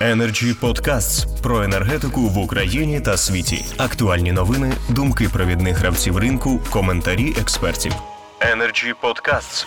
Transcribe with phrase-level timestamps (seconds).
[0.00, 3.64] Energy Podcasts про енергетику в Україні та світі.
[3.78, 7.92] Актуальні новини, думки провідних гравців ринку, коментарі експертів.
[8.40, 9.66] Energy Podcasts.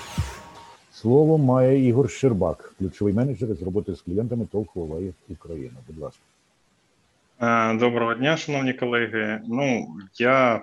[0.92, 5.78] Слово має Ігор Щербак, ключовий менеджер з роботи з клієнтами ТОВ Huawei Україна.
[5.88, 6.22] Будь ласка.
[7.42, 9.42] Е, Доброго дня, шановні колеги.
[9.48, 9.88] Ну,
[10.20, 10.62] я,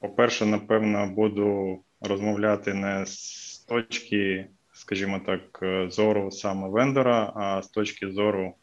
[0.00, 7.68] по-перше, напевно, буду розмовляти не з точки, скажімо так, е, зору саме вендора, а з
[7.68, 8.54] точки зору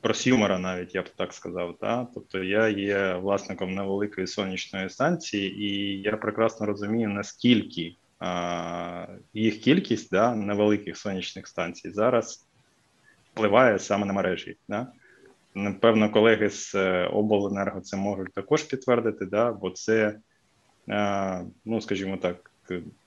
[0.00, 1.76] просюмера, навіть я б так сказав.
[1.80, 2.06] Та?
[2.14, 10.10] Тобто я є власником невеликої сонячної станції, і я прекрасно розумію, наскільки е, їх кількість
[10.10, 12.46] да, невеликих сонячних станцій зараз
[13.32, 14.56] впливає саме на мережі.
[14.68, 14.86] Да?
[15.54, 19.52] Напевно, колеги з е, обленерго це можуть також підтвердити, да?
[19.52, 20.18] бо це,
[20.88, 22.50] е, ну скажімо так,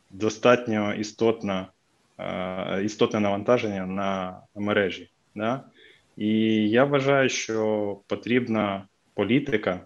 [0.09, 1.67] достатньо істотна, е,
[2.83, 5.09] істотне навантаження на мережі.
[5.35, 5.63] Да?
[6.17, 6.29] І
[6.69, 9.79] я вважаю, що потрібна політика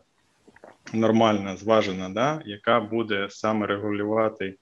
[0.94, 2.42] нормальна, зважена, да?
[2.45, 4.56] яка буде саме регулювати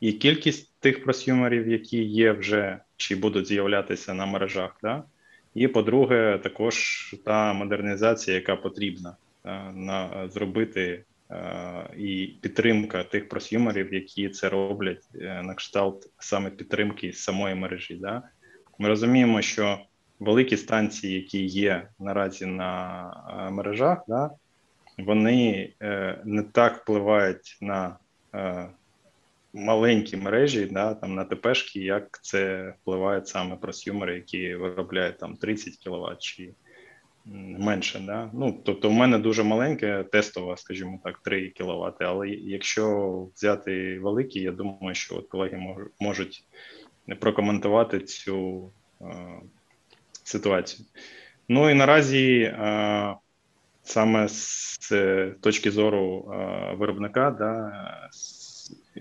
[0.00, 4.76] і кількість тих просюмерів, які є вже чи будуть з'являтися на мережах.
[4.82, 5.02] Да?
[5.54, 11.04] І по-друге, також та модернізація, яка потрібна е, на зробити е,
[11.96, 17.94] і підтримка тих просюмерів, які це роблять е, на кшталт саме підтримки самої мережі.
[17.94, 18.22] Да?
[18.78, 19.78] Ми розуміємо, що
[20.20, 24.30] великі станції, які є наразі на мережах, да,
[24.98, 25.72] вони
[26.24, 27.96] не так впливають на
[29.52, 35.76] маленькі мережі, да, там на ТПшки, як це впливає саме просюмери, які виробляють там 30
[35.76, 36.54] кВт чи
[37.24, 38.02] менше.
[38.06, 38.30] Да?
[38.32, 44.40] Ну, Тобто, в мене дуже маленьке, тестова, скажімо так, 3 кВт, але якщо взяти великі,
[44.40, 46.44] я думаю, що от колеги можуть
[47.20, 48.70] прокоментувати цю
[49.00, 49.06] е,
[50.24, 50.86] ситуацію.
[51.48, 53.14] Ну і наразі е,
[53.82, 54.78] саме з
[55.40, 57.72] точки зору е, виробника, да,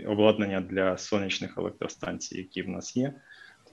[0.08, 3.14] обладнання для сонячних електростанцій, які в нас є,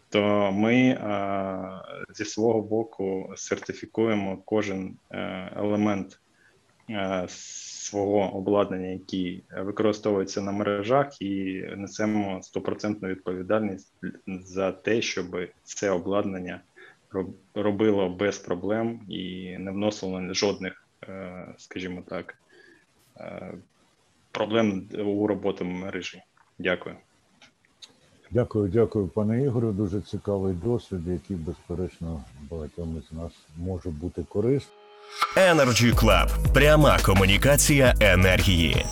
[0.08, 1.82] то ми а,
[2.14, 5.16] зі свого боку сертифікуємо кожен а,
[5.56, 6.20] елемент
[6.90, 13.92] а, свого обладнання, який використовується на мережах, і несемо стопроцентну відповідальність
[14.26, 16.60] за те, щоб це обладнання
[17.54, 20.86] робило без проблем і не вносило жодних,
[21.56, 22.34] скажімо так
[24.30, 26.22] проблем у роботи мережі.
[26.58, 26.96] Дякую.
[28.30, 29.72] Дякую, дякую, пане Ігорю.
[29.72, 34.72] Дуже цікавий досвід, який, безперечно, багатьом із нас може бути корисним.
[35.36, 36.28] Energy Club.
[36.54, 38.84] Пряма комунікація енергії.